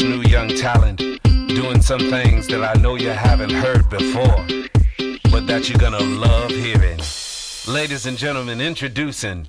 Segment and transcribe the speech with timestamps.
[0.00, 0.98] new young talent
[1.48, 4.44] doing some things that I know you haven't heard before,
[5.30, 6.98] but that you're gonna love hearing.
[7.68, 9.48] Ladies and gentlemen, introducing.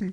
[0.00, 0.12] 음.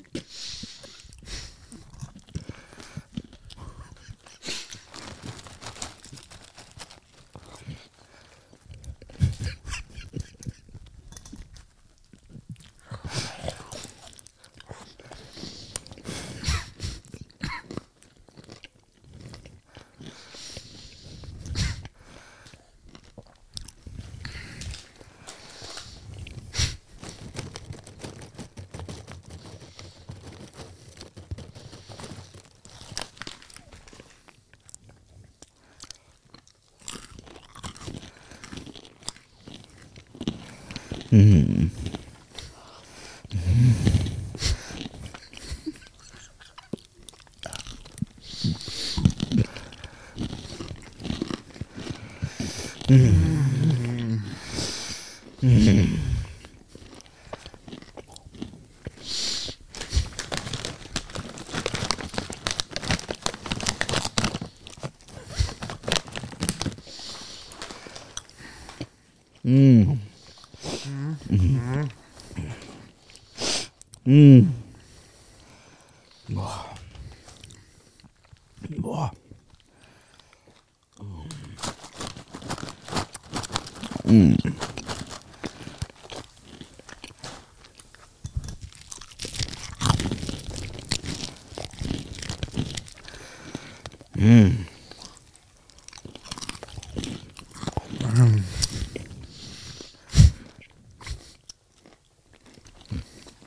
[41.13, 41.69] Hm.
[52.89, 52.93] Hm.
[52.93, 54.21] Mm.
[55.43, 56.02] Mm.
[71.31, 71.89] 음.
[74.07, 74.63] 음.
[76.33, 76.73] 와.
[78.81, 79.11] 와.
[84.07, 84.37] 음.
[94.17, 94.72] 음.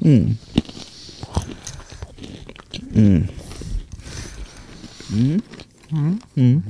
[0.06, 0.37] Mm.
[2.94, 3.27] Mm.
[5.11, 5.43] Mm.
[5.91, 6.21] Mm.
[6.37, 6.62] Mm.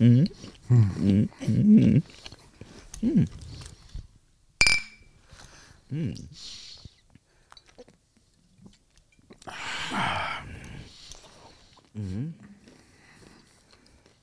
[0.00, 0.26] Mm.
[0.70, 1.28] Mm.
[1.42, 2.00] Mm.
[3.02, 3.26] Mm.
[5.92, 6.16] Mm.
[11.92, 12.32] Mm.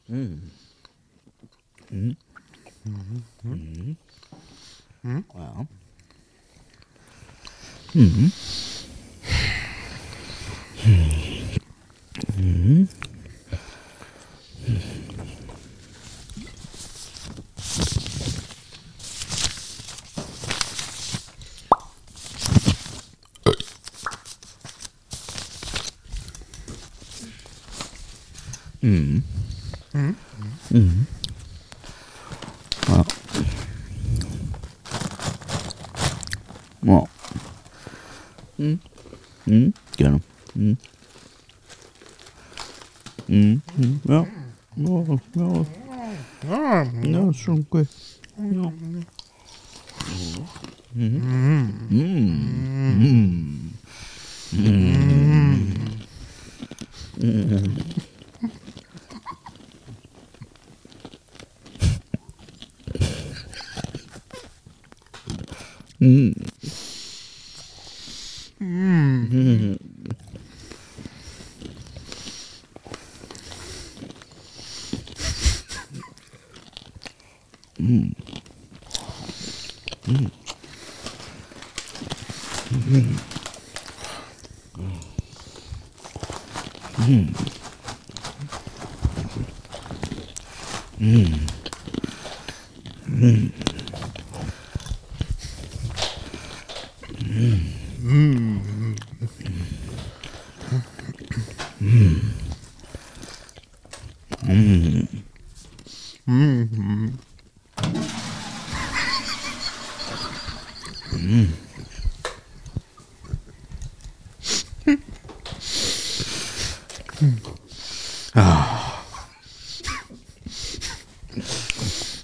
[0.10, 0.40] Mm.
[1.92, 2.16] Mm.
[3.46, 3.96] Mm.
[5.06, 5.24] Mm.
[5.36, 5.68] Wow.
[7.94, 8.10] Boah.
[28.82, 29.22] Boah.
[29.94, 30.16] Well.
[30.72, 30.90] Well.
[38.64, 38.80] Mhm.
[39.46, 39.74] Mhm.
[39.98, 40.22] Gerne.
[40.56, 40.78] Mhm.
[43.28, 43.62] Mhm.
[44.06, 44.26] Ja.
[44.76, 45.04] Ja,
[45.36, 46.86] ja.
[47.04, 47.88] Ja, ist schon gut.
[48.38, 48.72] Ja.
[66.00, 66.43] Mhm.
[80.06, 80.16] うん。
[80.16, 80.20] う
[82.98, 83.18] ん。
[87.00, 87.36] うん。
[91.00, 91.44] うん。
[98.04, 98.56] うん。
[101.82, 102.33] うん。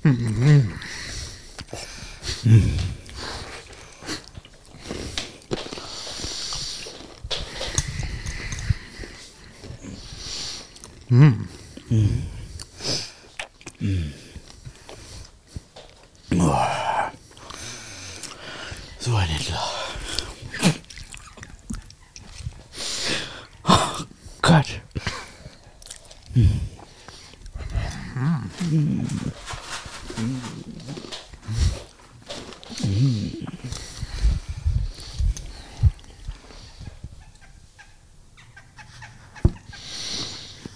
[0.09, 0.49] Mm-hmm.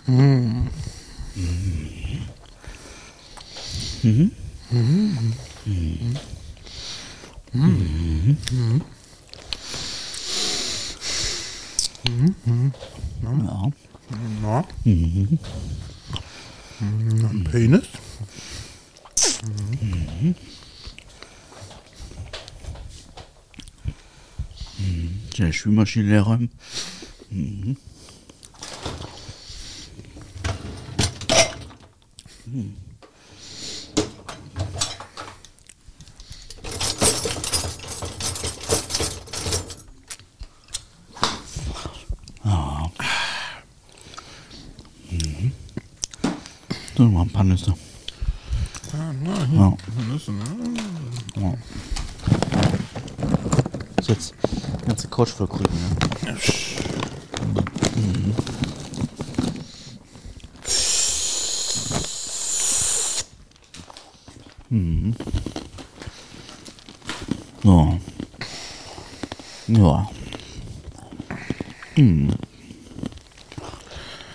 [0.05, 0.13] Ja.
[14.41, 14.65] Na?
[14.83, 15.39] Mhm.
[17.49, 17.83] Penis?
[25.37, 26.39] Der Spülmaschine leer
[32.45, 32.77] räumen.
[42.43, 42.89] Ah.
[45.09, 45.51] Mhm.
[46.97, 47.73] So, mal ein paar Nüsse.
[49.53, 49.77] Ja.
[51.35, 51.53] Ja.
[53.97, 54.33] Ist jetzt
[54.81, 56.33] die ganze Couch voll grün, ja.
[57.95, 58.35] Mhm.
[67.63, 67.97] So.
[69.67, 70.09] Ja.
[71.95, 72.33] Hm.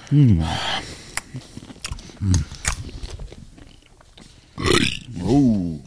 [0.09, 0.45] Hm.
[5.23, 5.79] Oh.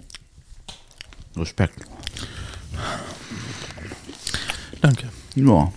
[1.35, 1.73] Respekt.
[4.81, 5.09] Danke.
[5.33, 5.73] Ja.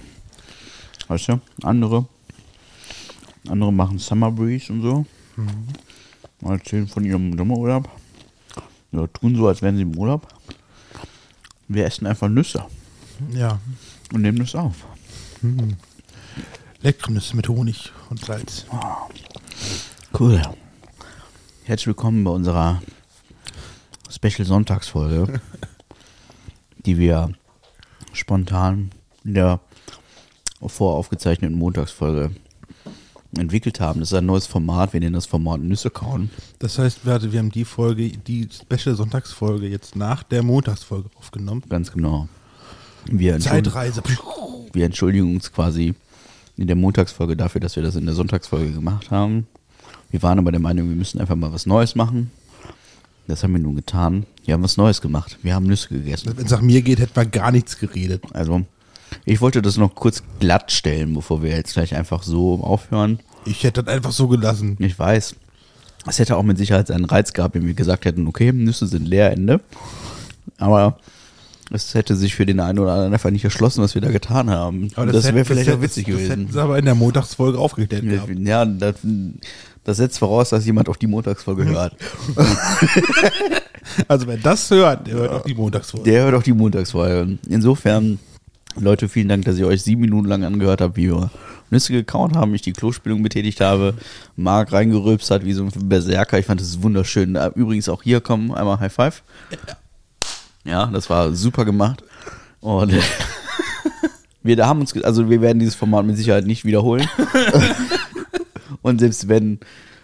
[1.09, 2.05] Weißt du, andere,
[3.49, 5.07] andere machen Summer Breeze und so.
[6.43, 7.89] Mal erzählen von ihrem Sommerurlaub.
[8.93, 10.29] Ja, tun so, als wären sie im Urlaub.
[11.69, 12.65] Wir essen einfach Nüsse
[13.31, 13.59] Ja.
[14.13, 14.75] und nehmen das auf.
[16.83, 18.67] Leckernüsse mit Honig und Salz.
[20.19, 20.43] Cool.
[21.65, 22.83] Herzlich willkommen bei unserer
[24.11, 25.41] Special Sonntagsfolge,
[26.87, 27.33] die wir
[28.13, 28.91] spontan
[29.25, 29.61] in der
[30.65, 32.35] voraufgezeichneten Montagsfolge
[33.39, 34.01] entwickelt haben.
[34.01, 34.93] Das ist ein neues Format.
[34.93, 36.31] Wir nennen das Format Nüsse kauen.
[36.59, 41.63] Das heißt, warte, wir haben die Folge, die Special Sonntagsfolge jetzt nach der Montagsfolge aufgenommen.
[41.69, 42.29] Ganz genau.
[43.07, 44.03] Wir Zeitreise.
[44.73, 45.95] wir entschuldigen uns quasi
[46.57, 49.47] in der Montagsfolge dafür, dass wir das in der Sonntagsfolge gemacht haben.
[50.11, 52.31] Wir waren aber der Meinung, wir müssen einfach mal was Neues machen.
[53.27, 54.27] Das haben wir nun getan.
[54.45, 55.39] Wir haben was Neues gemacht.
[55.43, 56.33] Wir haben Nüsse gegessen.
[56.37, 58.23] Wenn es nach mir geht, hätten wir gar nichts geredet.
[58.33, 58.65] Also,
[59.25, 63.19] ich wollte das noch kurz glatt stellen, bevor wir jetzt gleich einfach so aufhören.
[63.45, 64.77] Ich hätte das einfach so gelassen.
[64.81, 65.35] Ich weiß,
[66.07, 69.07] es hätte auch mit Sicherheit seinen Reiz gehabt, wenn wir gesagt hätten, okay, Nüsse sind
[69.07, 69.61] leer, Ende.
[70.59, 70.99] Aber
[71.71, 74.51] es hätte sich für den einen oder anderen einfach nicht erschlossen, was wir da getan
[74.51, 74.91] haben.
[74.97, 76.53] Aber das hätte- wäre vielleicht auch witzig das, Das hätten gewesen.
[76.53, 78.31] sie aber in der Montagsfolge aufgeklärt gehabt.
[78.41, 78.97] Ja, das,
[79.85, 81.97] das setzt voraus, dass jemand auch die Montagsfolge hört.
[84.09, 86.11] Also wer das hört, der hört auch die Montagsfolge.
[86.11, 87.39] Der hört auch die Montagsfolge.
[87.49, 88.19] Insofern,
[88.77, 91.31] Leute, vielen Dank, dass ihr euch sieben Minuten lang angehört habt, wie wir
[91.71, 93.95] Nüsse gekaut haben, ich die Klospülung betätigt habe,
[94.37, 96.39] Marc reingerülpst hat wie so ein Berserker.
[96.39, 97.37] Ich fand das wunderschön.
[97.37, 99.23] Äh, Übrigens auch hier kommen, einmal High Five.
[100.65, 102.03] Ja, das war super gemacht.
[102.61, 102.93] Und
[104.43, 107.09] wir da haben uns, also wir werden dieses Format mit Sicherheit nicht wiederholen.
[108.83, 109.61] Und selbst wenn,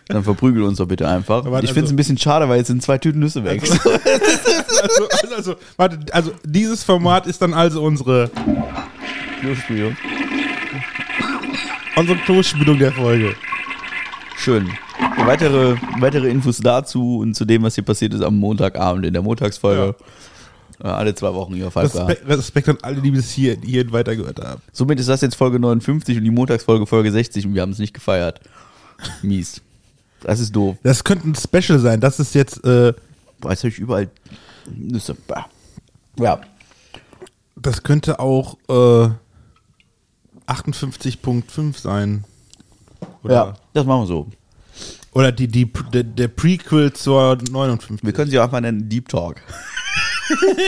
[0.09, 1.45] dann verprügelt uns doch bitte einfach.
[1.45, 3.63] Aber ich finde es also- ein bisschen schade, weil jetzt sind zwei Tüten Nüsse weg.
[3.63, 3.91] Also,
[5.23, 8.31] also, also, warte, also dieses Format ist dann also unsere,
[9.41, 9.97] Klospülung.
[11.97, 13.35] unsere Klospülung der Folge.
[14.37, 14.71] Schön.
[15.25, 19.23] Weitere, weitere Infos dazu und zu dem, was hier passiert ist am Montagabend in der
[19.23, 19.95] Montagsfolge.
[20.83, 21.77] Äh, alle zwei Wochen hier auf.
[21.77, 24.63] Respekt, Respekt an alle, die bis hier, hierhin weitergehört haben.
[24.73, 27.79] Somit ist das jetzt Folge 59 und die Montagsfolge Folge 60 und wir haben es
[27.79, 28.41] nicht gefeiert.
[29.23, 29.61] Mies.
[30.23, 30.77] Das ist doof.
[30.83, 32.01] Das könnte ein Special sein.
[32.01, 32.93] Das ist jetzt, äh,
[33.41, 34.11] Boah, jetzt habe ich überall
[34.71, 35.17] Nüsse.
[36.19, 36.41] Ja.
[37.57, 39.11] das könnte auch äh,
[40.51, 42.25] 58.5 sein.
[43.23, 44.27] Oder, ja, das machen wir so.
[45.13, 48.05] oder die, die, der, der Prequel zur 59.
[48.05, 49.37] Wir können sie auch einfach nennen Deep Talk.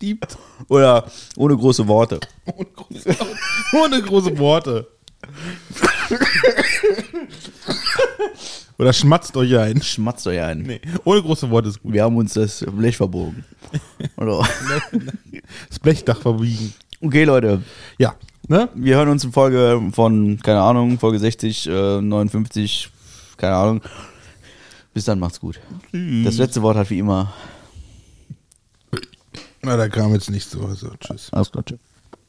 [0.00, 0.26] Deep
[0.68, 2.20] Oder ohne große Worte.
[2.46, 3.16] Ohne große,
[3.72, 4.88] ohne große Worte.
[8.78, 9.82] Oder schmatzt euch ein.
[9.82, 10.62] Schmatzt euch ein.
[10.62, 11.92] Nee, ohne große Worte ist gut.
[11.92, 13.44] Wir haben uns das Blech verbogen.
[14.16, 14.42] Oder?
[15.68, 16.72] Das Blechdach verbiegen.
[17.02, 17.62] Okay, Leute.
[17.98, 18.14] Ja,
[18.48, 18.68] ne?
[18.74, 22.90] Wir hören uns in Folge von, keine Ahnung, Folge 60, äh, 59,
[23.38, 23.80] keine Ahnung.
[24.92, 25.60] Bis dann, macht's gut.
[25.92, 27.32] Das letzte Wort hat wie immer.
[29.62, 30.64] Na, da kam jetzt nicht so.
[30.66, 31.32] Also, tschüss.
[31.32, 31.78] Alles klar, tschüss.